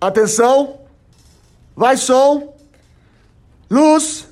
[0.00, 0.80] Atenção!
[1.76, 2.56] Vai som!
[3.70, 4.26] Luz!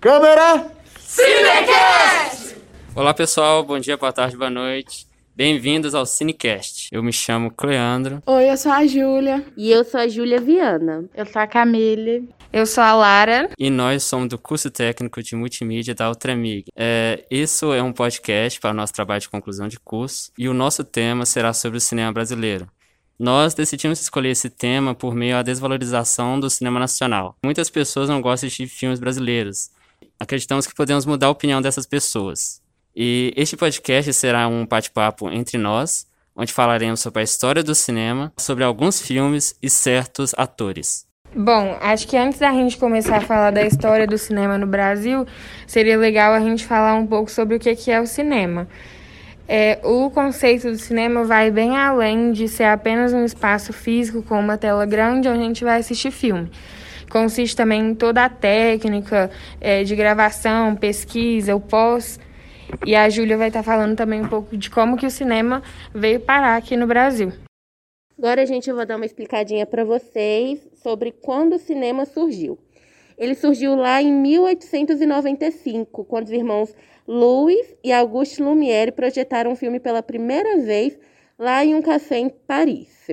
[0.00, 0.70] Câmera!
[0.98, 2.56] Cinecast!
[2.96, 5.06] Olá pessoal, bom dia, boa tarde, boa noite.
[5.36, 6.88] Bem-vindos ao Cinecast.
[6.90, 8.22] Eu me chamo Cleandro.
[8.24, 9.44] Oi, eu sou a Júlia.
[9.54, 11.04] E eu sou a Júlia Viana.
[11.14, 12.26] Eu sou a Camille.
[12.50, 13.50] Eu sou a Lara.
[13.58, 16.64] E nós somos do curso técnico de multimídia da Ultramig.
[16.74, 20.32] É, isso é um podcast para o nosso trabalho de conclusão de curso.
[20.38, 22.66] E o nosso tema será sobre o cinema brasileiro.
[23.18, 27.36] Nós decidimos escolher esse tema por meio à desvalorização do cinema nacional.
[27.44, 29.70] Muitas pessoas não gostam de filmes brasileiros.
[30.18, 32.60] Acreditamos que podemos mudar a opinião dessas pessoas.
[32.94, 38.32] E este podcast será um bate-papo entre nós, onde falaremos sobre a história do cinema,
[38.36, 41.06] sobre alguns filmes e certos atores.
[41.36, 45.26] Bom, acho que antes da gente começar a falar da história do cinema no Brasil,
[45.66, 48.68] seria legal a gente falar um pouco sobre o que é o cinema.
[49.46, 54.40] É, o conceito do cinema vai bem além de ser apenas um espaço físico com
[54.40, 56.50] uma tela grande onde a gente vai assistir filme.
[57.10, 62.18] Consiste também em toda a técnica é, de gravação, pesquisa, o pós.
[62.86, 65.62] E a Júlia vai estar falando também um pouco de como que o cinema
[65.94, 67.32] veio parar aqui no Brasil.
[68.18, 72.58] Agora a gente vai dar uma explicadinha para vocês sobre quando o cinema surgiu.
[73.16, 76.74] Ele surgiu lá em 1895, quando os irmãos
[77.06, 80.98] Louis e Auguste Lumière projetaram um filme pela primeira vez
[81.38, 83.06] lá em um café em Paris.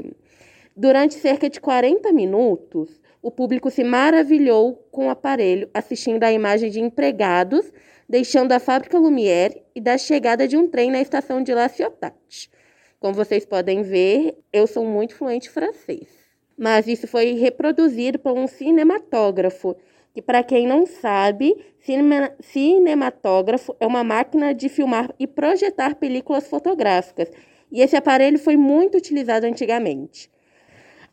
[0.75, 6.69] Durante cerca de 40 minutos, o público se maravilhou com o aparelho, assistindo à imagem
[6.69, 7.71] de empregados
[8.11, 12.51] deixando a fábrica Lumière e da chegada de um trem na estação de La Ciotat.
[12.99, 16.09] Como vocês podem ver, eu sou muito fluente francês.
[16.57, 19.77] Mas isso foi reproduzido por um cinematógrafo
[20.13, 26.47] que para quem não sabe, cinema, cinematógrafo é uma máquina de filmar e projetar películas
[26.47, 27.29] fotográficas.
[27.71, 30.29] E esse aparelho foi muito utilizado antigamente.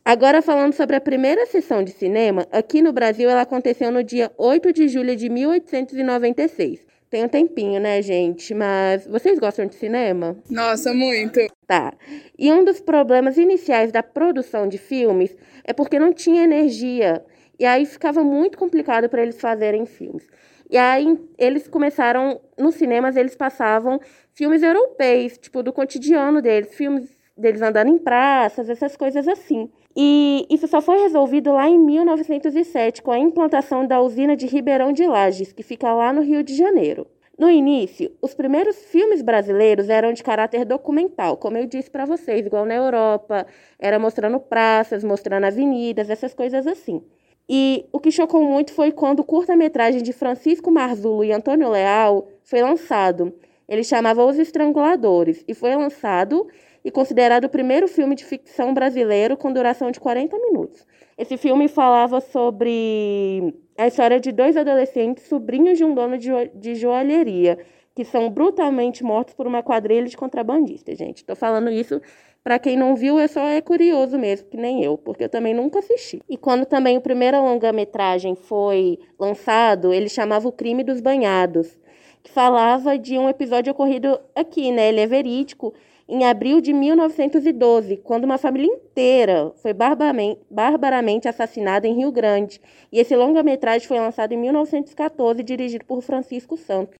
[0.04, 4.32] Agora falando sobre a primeira sessão de cinema, aqui no Brasil ela aconteceu no dia
[4.38, 6.86] 8 de julho de 1896.
[7.10, 8.52] Tem um tempinho, né, gente?
[8.52, 10.36] Mas vocês gostam de cinema?
[10.50, 11.40] Nossa, muito.
[11.66, 11.94] Tá.
[12.38, 15.34] E um dos problemas iniciais da produção de filmes
[15.64, 17.22] é porque não tinha energia
[17.58, 20.26] e aí ficava muito complicado para eles fazerem filmes.
[20.70, 23.98] E aí eles começaram, nos cinemas eles passavam
[24.34, 29.70] filmes europeus, tipo do cotidiano deles, filmes deles andando em praças, essas coisas assim.
[29.96, 34.92] E isso só foi resolvido lá em 1907 com a implantação da usina de Ribeirão
[34.92, 37.06] de Lages, que fica lá no Rio de Janeiro.
[37.38, 42.44] No início, os primeiros filmes brasileiros eram de caráter documental, como eu disse para vocês,
[42.44, 43.46] igual na Europa,
[43.78, 47.00] era mostrando praças, mostrando avenidas, essas coisas assim.
[47.48, 52.28] E o que chocou muito foi quando o curta-metragem de Francisco Marzulo e Antônio Leal
[52.42, 53.32] foi lançado.
[53.66, 56.46] Ele chamava Os Estranguladores e foi lançado
[56.84, 60.86] e considerado o primeiro filme de ficção brasileiro com duração de 40 minutos.
[61.16, 66.74] Esse filme falava sobre a história de dois adolescentes sobrinhos de um dono de, de
[66.74, 67.58] joalheria
[67.98, 71.16] que são brutalmente mortos por uma quadrilha de contrabandistas, gente.
[71.16, 72.00] Estou falando isso
[72.44, 75.52] para quem não viu, é só é curioso mesmo, que nem eu, porque eu também
[75.52, 76.22] nunca assisti.
[76.28, 81.76] E quando também o primeiro longa-metragem foi lançado, ele chamava O Crime dos Banhados,
[82.22, 84.90] que falava de um episódio ocorrido aqui, né?
[84.90, 85.74] Ele é verídico,
[86.08, 92.60] em abril de 1912, quando uma família inteira foi barbaramente assassinada em Rio Grande.
[92.92, 96.96] E esse longa-metragem foi lançado em 1914, dirigido por Francisco Santos.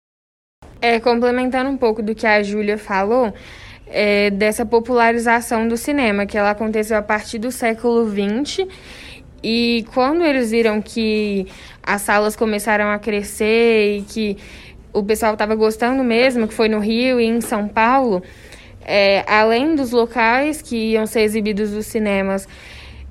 [0.80, 3.34] É, complementando um pouco do que a Júlia falou,
[3.86, 8.66] é, dessa popularização do cinema, que ela aconteceu a partir do século XX.
[9.42, 11.46] E quando eles viram que
[11.82, 14.36] as salas começaram a crescer e que
[14.92, 18.22] o pessoal estava gostando mesmo, que foi no Rio e em São Paulo,
[18.84, 22.48] é, além dos locais que iam ser exibidos dos cinemas,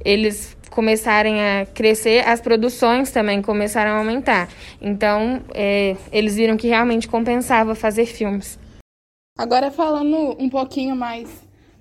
[0.04, 4.48] eles começarem a crescer, as produções também começaram a aumentar.
[4.80, 8.60] Então, é, eles viram que realmente compensava fazer filmes.
[9.36, 11.28] Agora falando um pouquinho mais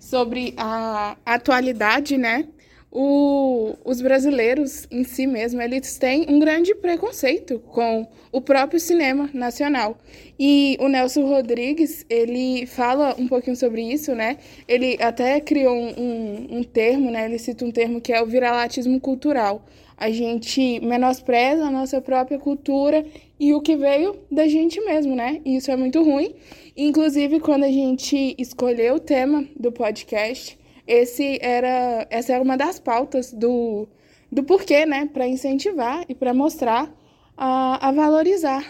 [0.01, 2.49] sobre a atualidade, né?
[2.91, 9.29] O, os brasileiros em si mesmo, eles têm um grande preconceito com o próprio cinema
[9.35, 9.99] nacional.
[10.39, 14.39] E o Nelson Rodrigues, ele fala um pouquinho sobre isso, né?
[14.67, 17.27] Ele até criou um, um, um termo, né?
[17.27, 19.65] Ele cita um termo que é o viralatismo cultural.
[19.97, 23.05] A gente menospreza a nossa própria cultura
[23.41, 25.41] e o que veio da gente mesmo, né?
[25.45, 26.35] E isso é muito ruim.
[26.77, 32.79] Inclusive, quando a gente escolheu o tema do podcast, esse era, essa era uma das
[32.79, 33.89] pautas do,
[34.31, 35.09] do porquê, né?
[35.13, 36.93] Para incentivar e para mostrar
[37.37, 38.65] a, a valorizar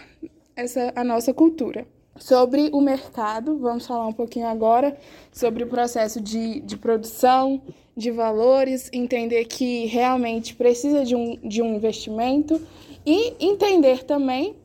[0.54, 1.86] essa, a nossa cultura.
[2.18, 3.58] sobre o mercado.
[3.58, 4.96] Vamos falar um pouquinho agora
[5.30, 7.60] sobre o processo de, de produção,
[7.96, 12.60] de valores, entender que realmente precisa de um, de um investimento
[13.04, 14.56] e entender também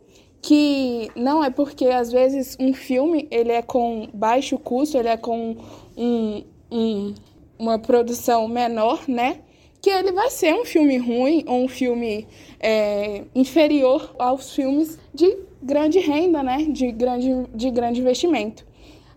[0.41, 5.17] que não é porque às vezes um filme ele é com baixo custo, ele é
[5.17, 5.55] com
[5.95, 7.13] um, um,
[7.61, 9.37] uma produção menor, né?
[9.79, 12.27] Que ele vai ser um filme ruim ou um filme
[12.59, 16.65] é, inferior aos filmes de grande renda, né?
[16.67, 18.65] De grande, de grande investimento.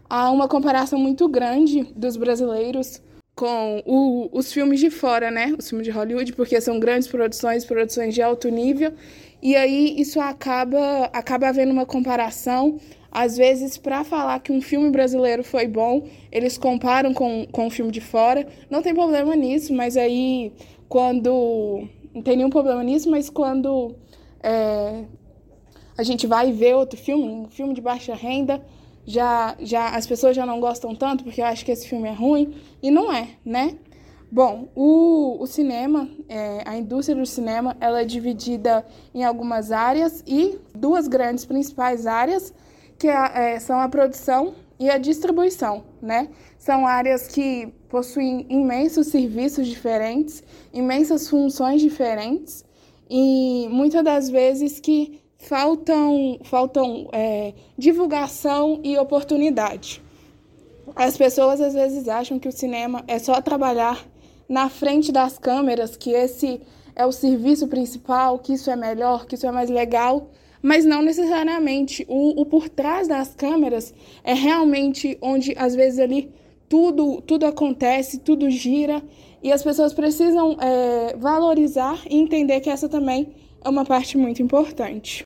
[0.08, 3.02] Há uma comparação muito grande dos brasileiros
[3.34, 5.54] com o, os filmes de fora, né?
[5.58, 8.92] Os filmes de Hollywood, porque são grandes produções, produções de alto nível,
[9.42, 12.78] e aí isso acaba acaba havendo uma comparação.
[13.10, 17.70] Às vezes, para falar que um filme brasileiro foi bom, eles comparam com, com um
[17.70, 18.46] filme de fora.
[18.68, 20.52] Não tem problema nisso, mas aí
[20.88, 21.88] quando.
[22.12, 23.96] Não tem nenhum problema nisso, mas quando
[24.42, 25.04] é,
[25.96, 28.62] a gente vai ver outro filme, um filme de baixa renda,
[29.06, 32.12] já, já as pessoas já não gostam tanto porque eu acho que esse filme é
[32.12, 33.76] ruim e não é, né?
[34.30, 38.84] Bom, o, o cinema, é, a indústria do cinema, ela é dividida
[39.14, 42.52] em algumas áreas e duas grandes principais áreas
[42.98, 46.30] que é, são a produção e a distribuição, né?
[46.58, 50.42] São áreas que possuem imensos serviços diferentes,
[50.72, 52.64] imensas funções diferentes
[53.08, 60.02] e muitas das vezes que faltam, faltam é, divulgação e oportunidade.
[60.94, 64.06] As pessoas às vezes acham que o cinema é só trabalhar
[64.48, 66.60] na frente das câmeras, que esse
[66.94, 70.30] é o serviço principal, que isso é melhor, que isso é mais legal,
[70.62, 72.04] mas não necessariamente.
[72.08, 73.92] O, o por trás das câmeras
[74.22, 76.30] é realmente onde às vezes ali
[76.68, 79.02] tudo, tudo acontece, tudo gira,
[79.42, 83.28] e as pessoas precisam é, valorizar e entender que essa também
[83.62, 85.23] é uma parte muito importante.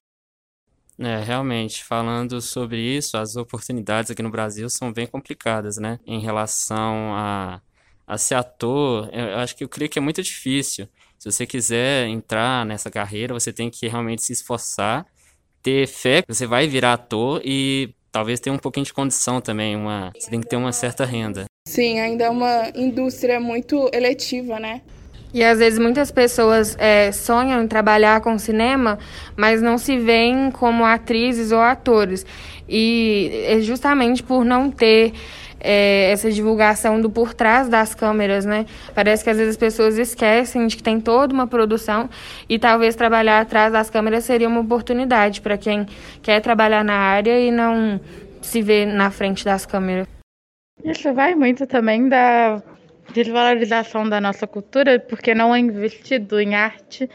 [1.00, 6.00] É, realmente, falando sobre isso, as oportunidades aqui no Brasil são bem complicadas, né?
[6.04, 7.60] Em relação a,
[8.04, 10.88] a ser ator, eu acho que eu creio que é muito difícil.
[11.16, 15.06] Se você quiser entrar nessa carreira, você tem que realmente se esforçar,
[15.62, 19.76] ter fé que você vai virar ator e talvez ter um pouquinho de condição também,
[19.76, 21.44] uma, você tem que ter uma certa renda.
[21.68, 24.82] Sim, ainda é uma indústria muito eletiva, né?
[25.32, 28.98] E às vezes muitas pessoas é, sonham em trabalhar com cinema,
[29.36, 32.24] mas não se veem como atrizes ou atores.
[32.68, 35.12] E é justamente por não ter
[35.60, 38.66] é, essa divulgação do por trás das câmeras, né?
[38.94, 42.08] Parece que às vezes as pessoas esquecem de que tem toda uma produção
[42.48, 45.86] e talvez trabalhar atrás das câmeras seria uma oportunidade para quem
[46.22, 48.00] quer trabalhar na área e não
[48.40, 50.06] se vê na frente das câmeras.
[50.84, 52.62] Isso vai muito também da
[53.12, 57.08] desvalorização da nossa cultura, porque não é investido em arte.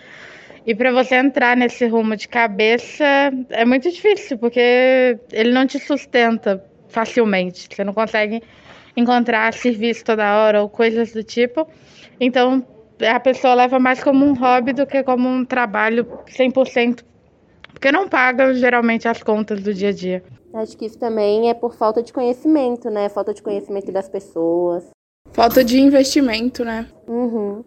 [0.66, 3.04] E para você entrar nesse rumo de cabeça
[3.50, 7.68] é muito difícil, porque ele não te sustenta facilmente.
[7.70, 8.42] Você não consegue
[8.96, 11.68] encontrar serviço toda hora ou coisas do tipo.
[12.20, 12.66] Então
[13.02, 17.04] a pessoa leva mais como um hobby do que como um trabalho 100%,
[17.74, 20.24] porque não paga geralmente as contas do dia a dia.
[20.54, 23.10] Acho que isso também é por falta de conhecimento, né?
[23.10, 24.90] Falta de conhecimento das pessoas.
[25.34, 26.88] Falta de investimento, né?
[27.08, 27.66] Uhum.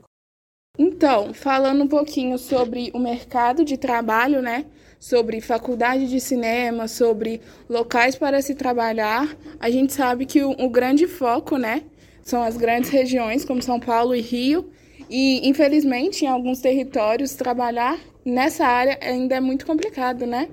[0.78, 4.66] Então, falando um pouquinho sobre o mercado de trabalho, né?
[5.00, 10.70] Sobre faculdade de cinema, sobre locais para se trabalhar, a gente sabe que o, o
[10.70, 11.82] grande foco, né?
[12.22, 14.70] São as grandes regiões, como São Paulo e Rio.
[15.10, 20.48] E, infelizmente, em alguns territórios, trabalhar nessa área ainda é muito complicado, né?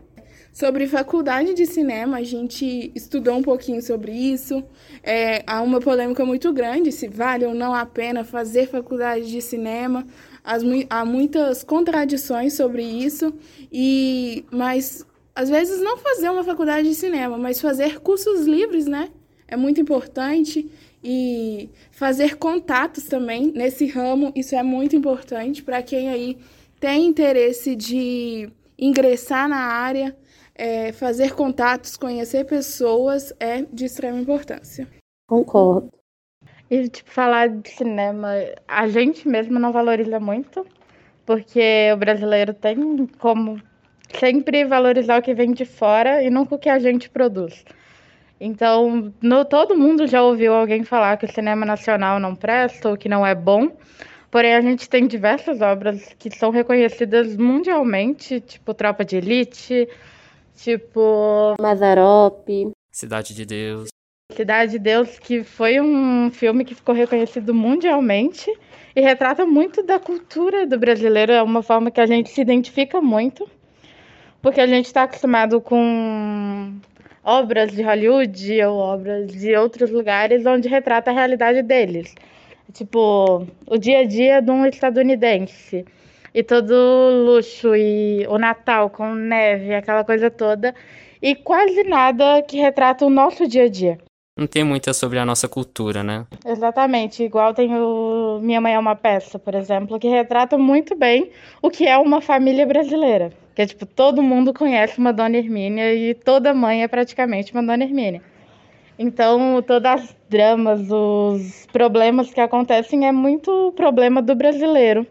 [0.54, 4.64] Sobre faculdade de cinema, a gente estudou um pouquinho sobre isso.
[5.02, 9.42] É, há uma polêmica muito grande se vale ou não a pena fazer faculdade de
[9.42, 10.06] cinema.
[10.44, 13.34] As, há muitas contradições sobre isso,
[13.72, 19.10] e mas às vezes não fazer uma faculdade de cinema, mas fazer cursos livres, né?
[19.48, 20.70] É muito importante.
[21.04, 26.38] E fazer contatos também nesse ramo, isso é muito importante para quem aí
[26.80, 30.16] tem interesse de ingressar na área
[30.56, 34.88] é, fazer contatos, conhecer pessoas é de extrema importância.
[35.28, 35.92] Concordo.
[36.70, 38.30] E, tipo, falar de cinema,
[38.68, 40.66] a gente mesmo não valoriza muito,
[41.26, 43.62] porque o brasileiro tem como
[44.20, 47.64] sempre valorizar o que vem de fora e nunca o que a gente produz.
[48.40, 52.98] Então, no, todo mundo já ouviu alguém falar que o cinema nacional não presta ou
[52.98, 53.72] que não é bom.
[54.30, 59.88] Porém, a gente tem diversas obras que são reconhecidas mundialmente, tipo Tropa de Elite,
[60.56, 61.56] Tipo.
[61.60, 62.48] Mazarop.
[62.92, 63.90] Cidade de Deus.
[64.32, 68.52] Cidade de Deus, que foi um filme que ficou reconhecido mundialmente
[68.96, 71.32] e retrata muito da cultura do brasileiro.
[71.32, 73.50] É uma forma que a gente se identifica muito,
[74.42, 76.80] porque a gente está acostumado com
[77.24, 82.14] obras de Hollywood ou obras de outros lugares onde retrata a realidade deles.
[82.74, 85.86] Tipo, o dia a dia de um estadunidense.
[86.34, 86.74] E todo
[87.26, 90.74] luxo e o Natal com neve, aquela coisa toda.
[91.22, 93.98] E quase nada que retrata o nosso dia a dia.
[94.36, 96.26] Não tem muita sobre a nossa cultura, né?
[96.44, 97.22] Exatamente.
[97.24, 101.30] Igual tem o Minha Mãe é uma Peça, por exemplo, que retrata muito bem
[101.62, 103.32] o que é uma família brasileira.
[103.54, 107.62] Que é tipo, todo mundo conhece uma Dona Hermínia e toda mãe é praticamente uma
[107.62, 108.24] Dona Hermínia.
[108.98, 115.06] Então, todas as dramas, os problemas que acontecem é muito problema do brasileiro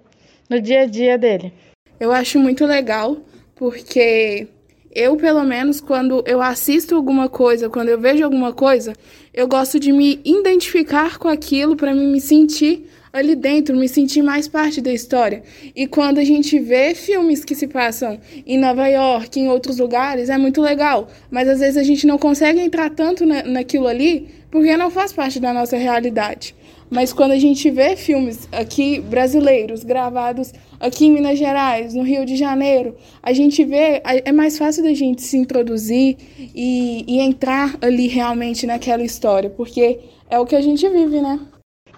[0.52, 1.50] no dia a dia dele.
[1.98, 3.16] Eu acho muito legal
[3.54, 4.46] porque
[4.94, 8.92] eu, pelo menos, quando eu assisto alguma coisa, quando eu vejo alguma coisa,
[9.32, 14.46] eu gosto de me identificar com aquilo para me sentir ali dentro, me sentir mais
[14.46, 15.42] parte da história.
[15.74, 20.28] E quando a gente vê filmes que se passam em Nova York, em outros lugares,
[20.28, 21.08] é muito legal.
[21.30, 25.12] Mas às vezes a gente não consegue entrar tanto na, naquilo ali porque não faz
[25.14, 26.54] parte da nossa realidade.
[26.92, 32.26] Mas quando a gente vê filmes aqui brasileiros gravados aqui em Minas Gerais, no Rio
[32.26, 36.18] de Janeiro, a gente vê, é mais fácil da gente se introduzir
[36.54, 41.40] e, e entrar ali realmente naquela história, porque é o que a gente vive, né?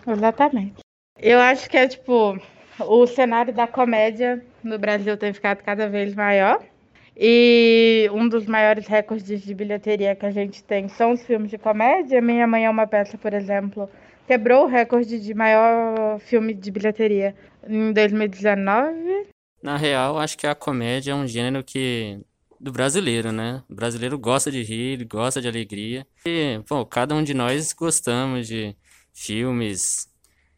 [0.06, 0.74] Exatamente.
[1.20, 2.38] Eu acho que é tipo,
[2.78, 6.62] o cenário da comédia no Brasil tem ficado cada vez maior.
[7.16, 11.58] E um dos maiores recordes de bilheteria que a gente tem são os filmes de
[11.58, 12.20] comédia.
[12.20, 13.88] Minha Mãe é uma peça, por exemplo,
[14.26, 17.34] quebrou o recorde de maior filme de bilheteria
[17.66, 19.28] em 2019.
[19.62, 22.20] Na real, acho que a comédia é um gênero que
[22.60, 23.62] do brasileiro, né?
[23.68, 26.06] O brasileiro gosta de rir, gosta de alegria.
[26.26, 28.74] E, pô, cada um de nós gostamos de
[29.12, 30.08] filmes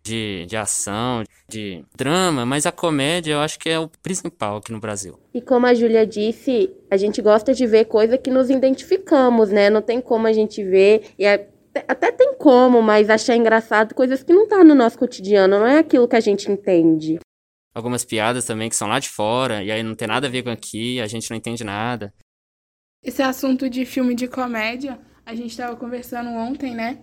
[0.06, 4.70] de, de ação, de drama, mas a comédia eu acho que é o principal aqui
[4.70, 5.18] no Brasil.
[5.34, 9.68] E como a Júlia disse, a gente gosta de ver coisa que nos identificamos, né?
[9.68, 11.48] Não tem como a gente ver e é
[11.86, 15.78] até tem como, mas achar engraçado coisas que não tá no nosso cotidiano, não é
[15.78, 17.18] aquilo que a gente entende.
[17.74, 20.42] Algumas piadas também que são lá de fora, e aí não tem nada a ver
[20.42, 22.12] com aqui, a gente não entende nada.
[23.02, 26.98] Esse assunto de filme de comédia, a gente estava conversando ontem, né?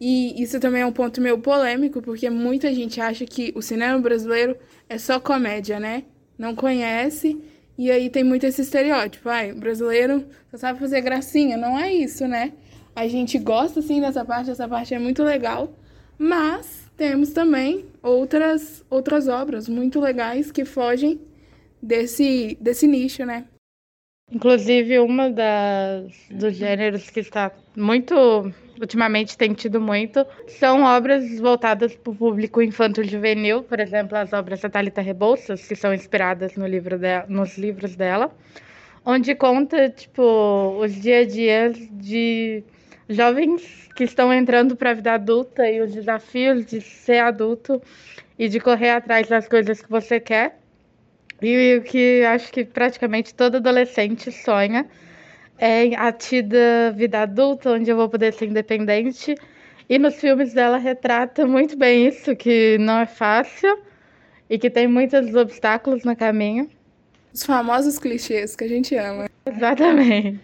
[0.00, 3.98] E isso também é um ponto meio polêmico, porque muita gente acha que o cinema
[3.98, 4.56] brasileiro
[4.88, 6.04] é só comédia, né?
[6.38, 7.40] Não conhece,
[7.78, 9.28] e aí tem muito esse estereótipo.
[9.28, 11.56] Ai, o brasileiro só sabe fazer gracinha.
[11.56, 12.52] Não é isso, né?
[12.96, 15.70] A gente gosta sim dessa parte, essa parte é muito legal,
[16.18, 21.20] mas temos também outras outras obras muito legais que fogem
[21.82, 23.44] desse desse nicho, né?
[24.32, 28.16] Inclusive, uma das dos gêneros que está muito
[28.80, 34.62] ultimamente tem tido muito são obras voltadas para o público infanto-juvenil, por exemplo, as obras
[34.62, 38.34] da Thalita Rebouças, que são inspiradas no livro de, nos livros dela,
[39.04, 42.64] onde conta tipo os dia a dias de
[43.08, 47.80] jovens que estão entrando para a vida adulta e os desafios de ser adulto
[48.38, 50.58] e de correr atrás das coisas que você quer.
[51.40, 54.86] E o que acho que praticamente todo adolescente sonha
[55.58, 59.34] é a tida vida adulta, onde eu vou poder ser independente.
[59.88, 63.78] E nos filmes dela retrata muito bem isso, que não é fácil
[64.48, 66.68] e que tem muitos obstáculos no caminho.
[67.32, 69.28] Os famosos clichês que a gente ama.
[69.44, 70.40] Exatamente.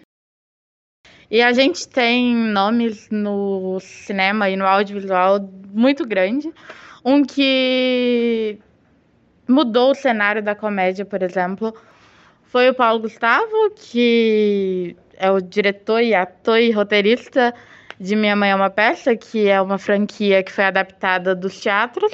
[1.33, 5.41] E a gente tem nomes no cinema e no audiovisual
[5.73, 6.53] muito grande.
[7.03, 8.59] Um que
[9.49, 11.75] mudou o cenário da comédia, por exemplo,
[12.43, 17.55] foi o Paulo Gustavo, que é o diretor e ator e roteirista
[17.99, 22.13] de Minha Mãe é uma Peça, que é uma franquia que foi adaptada dos teatros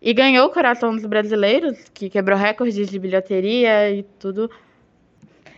[0.00, 4.48] e ganhou o coração dos brasileiros, que quebrou recordes de bilheteria e tudo.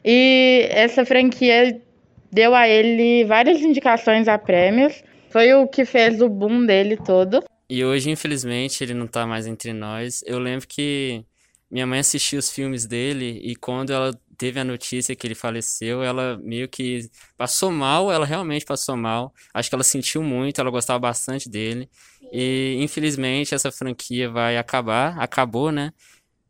[0.02, 1.83] E essa franquia
[2.30, 5.02] deu a ele várias indicações a prêmios.
[5.30, 7.42] Foi o que fez o boom dele todo.
[7.68, 10.23] E hoje, infelizmente, ele não tá mais entre nós.
[10.26, 11.25] Eu lembro que
[11.70, 16.02] minha mãe assistiu os filmes dele e quando ela teve a notícia que ele faleceu,
[16.02, 19.35] ela meio que passou mal, ela realmente passou mal.
[19.52, 21.90] Acho que ela sentiu muito, ela gostava bastante dele.
[22.32, 25.92] E infelizmente essa franquia vai acabar, acabou, né?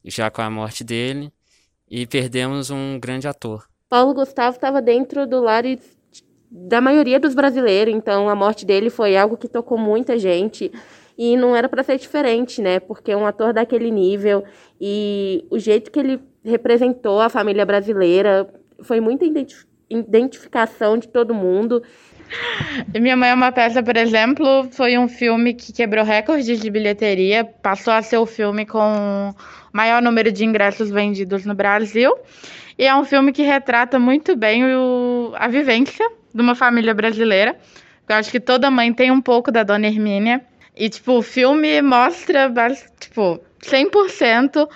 [0.04, 1.32] Já com a morte dele.
[1.90, 3.67] E perdemos um grande ator.
[3.88, 5.64] Paulo Gustavo estava dentro do lar
[6.50, 10.70] da maioria dos brasileiros, então a morte dele foi algo que tocou muita gente
[11.16, 12.80] e não era para ser diferente, né?
[12.80, 14.44] Porque um ator daquele nível
[14.80, 18.48] e o jeito que ele representou a família brasileira
[18.82, 19.24] foi muita
[19.90, 21.82] identificação de todo mundo.
[22.94, 27.44] Minha Mãe é uma Peça, por exemplo, foi um filme que quebrou recordes de bilheteria,
[27.44, 29.34] passou a ser o filme com
[29.72, 32.14] maior número de ingressos vendidos no Brasil.
[32.78, 37.58] E é um filme que retrata muito bem o, a vivência de uma família brasileira.
[38.08, 40.40] Eu acho que toda mãe tem um pouco da Dona Hermínia.
[40.76, 42.48] E, tipo, o filme mostra,
[43.00, 44.68] tipo, 100%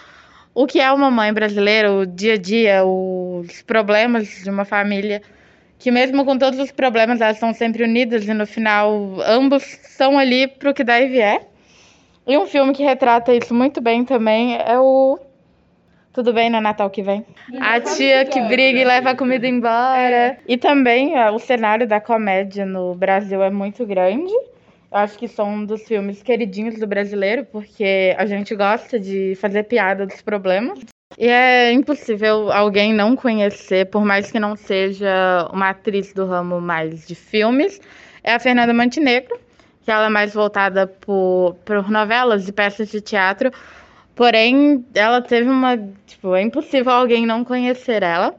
[0.55, 5.23] o que é uma mãe brasileira, o dia a dia, os problemas de uma família.
[5.79, 10.19] Que mesmo com todos os problemas, elas estão sempre unidas e no final ambos são
[10.19, 11.47] ali pro que dá e vier.
[12.27, 15.19] E um filme que retrata isso muito bem também é o
[16.13, 17.25] Tudo Bem no Natal que vem.
[17.59, 20.39] A tia que briga e leva a comida embora.
[20.47, 24.33] E também o cenário da comédia no Brasil é muito grande.
[24.93, 29.35] Eu acho que são um dos filmes queridinhos do brasileiro, porque a gente gosta de
[29.41, 30.81] fazer piada dos problemas.
[31.19, 36.61] E é impossível alguém não conhecer, por mais que não seja uma atriz do ramo
[36.61, 37.81] mais de filmes,
[38.23, 39.39] é a Fernanda Montenegro,
[39.83, 43.51] que ela é mais voltada por, por novelas e peças de teatro.
[44.15, 45.77] Porém, ela teve uma.
[46.07, 48.35] Tipo, é impossível alguém não conhecer ela.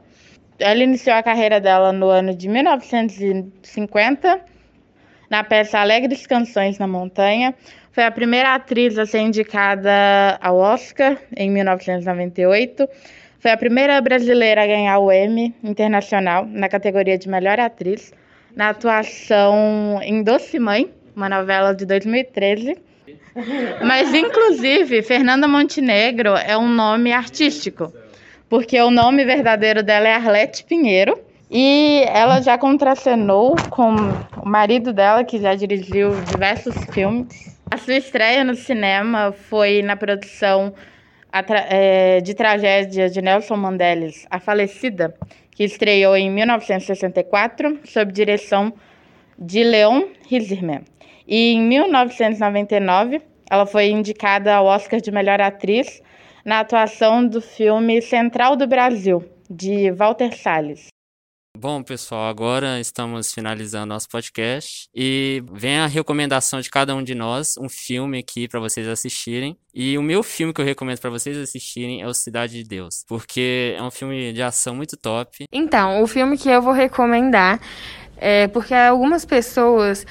[0.58, 4.40] Ela iniciou a carreira dela no ano de 1950
[5.28, 7.54] na peça Alegres Canções na Montanha.
[7.90, 12.88] Foi a primeira atriz a ser indicada ao Oscar em 1998.
[13.38, 18.12] Foi a primeira brasileira a ganhar o Emmy Internacional na categoria de Melhor Atriz,
[18.54, 22.76] na atuação em Doce Mãe, uma novela de 2013.
[23.84, 27.92] Mas, inclusive, Fernanda Montenegro é um nome artístico,
[28.48, 31.18] porque o nome verdadeiro dela é Arlete Pinheiro
[31.50, 33.94] e ela já contracenou com
[34.42, 37.56] o marido dela, que já dirigiu diversos filmes.
[37.70, 40.72] A sua estreia no cinema foi na produção
[41.68, 45.14] é, de tragédia de Nelson Mandela, A Falecida,
[45.50, 48.72] que estreou em 1964, sob direção
[49.38, 50.82] de Leon Riesman.
[51.26, 56.02] E em 1999, ela foi indicada ao Oscar de Melhor Atriz
[56.44, 60.88] na atuação do filme Central do Brasil, de Walter Salles.
[61.56, 67.14] Bom, pessoal, agora estamos finalizando nosso podcast e vem a recomendação de cada um de
[67.14, 69.56] nós, um filme aqui para vocês assistirem.
[69.72, 73.04] E o meu filme que eu recomendo para vocês assistirem é o Cidade de Deus,
[73.06, 75.44] porque é um filme de ação muito top.
[75.52, 77.60] Então, o filme que eu vou recomendar
[78.16, 80.04] é porque algumas pessoas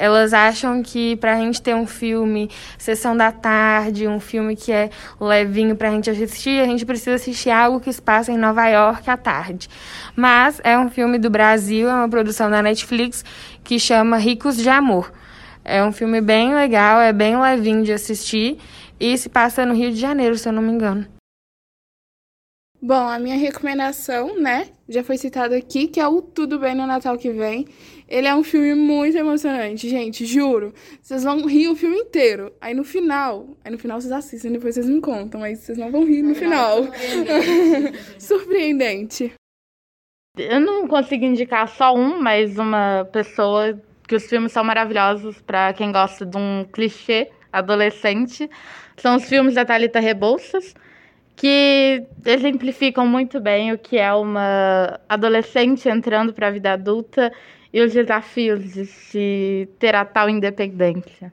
[0.00, 4.88] elas acham que pra gente ter um filme sessão da tarde, um filme que é
[5.20, 9.10] levinho pra gente assistir, a gente precisa assistir algo que se passa em Nova York
[9.10, 9.68] à tarde.
[10.16, 13.22] Mas é um filme do Brasil, é uma produção da Netflix
[13.62, 15.12] que chama Ricos de Amor.
[15.62, 18.56] É um filme bem legal, é bem levinho de assistir
[18.98, 21.06] e se passa no Rio de Janeiro, se eu não me engano.
[22.82, 26.86] Bom, a minha recomendação, né, já foi citado aqui, que é o Tudo Bem no
[26.86, 27.68] Natal que Vem.
[28.10, 30.74] Ele é um filme muito emocionante, gente, juro.
[31.00, 32.52] Vocês vão rir o filme inteiro.
[32.60, 35.92] Aí no final, aí no final vocês assistem, depois vocês me contam, mas vocês não
[35.92, 36.88] vão rir no final.
[38.18, 39.32] Surpreendente.
[40.36, 45.72] Eu não consigo indicar só um, mas uma pessoa que os filmes são maravilhosos para
[45.72, 48.50] quem gosta de um clichê adolescente.
[48.96, 50.74] São os filmes da Thalita Rebouças
[51.36, 57.32] que exemplificam muito bem o que é uma adolescente entrando para a vida adulta
[57.72, 61.32] e os desafios de se ter a tal independência.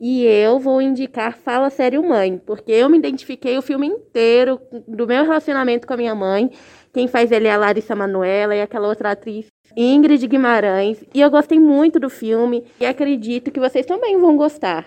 [0.00, 5.06] E eu vou indicar Fala Sério Mãe, porque eu me identifiquei o filme inteiro do
[5.06, 6.50] meu relacionamento com a minha mãe.
[6.92, 11.04] Quem faz ele é a Larissa Manoela e aquela outra atriz, Ingrid Guimarães.
[11.12, 14.86] E eu gostei muito do filme e acredito que vocês também vão gostar.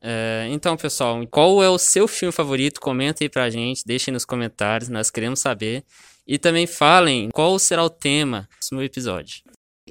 [0.00, 2.80] É, então, pessoal, qual é o seu filme favorito?
[2.80, 5.84] Comenta aí pra gente, deixem nos comentários, nós queremos saber.
[6.28, 9.42] E também falem qual será o tema do próximo episódio.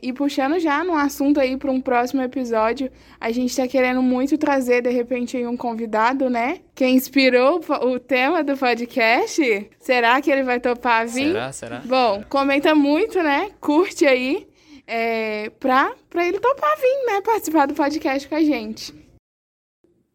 [0.02, 4.38] E puxando já no assunto aí para um próximo episódio, a gente está querendo muito
[4.38, 6.60] trazer, de repente, um convidado, né?
[6.76, 9.70] Que inspirou o tema do podcast.
[9.80, 11.32] Será que ele vai topar vir?
[11.32, 11.52] Será?
[11.52, 11.82] Será?
[11.84, 13.50] Bom, comenta muito, né?
[13.60, 14.48] Curte aí
[14.86, 17.22] é, para ele topar vir, né?
[17.22, 18.94] Participar do podcast com a gente.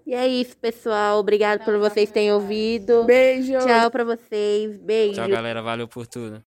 [0.07, 1.19] E é isso, pessoal.
[1.19, 3.05] Obrigado por vocês terem ouvido.
[3.05, 3.59] Beijo.
[3.59, 4.77] Tchau pra vocês.
[4.79, 5.15] Beijo.
[5.15, 5.62] Tchau, galera.
[5.62, 6.43] Valeu por tudo.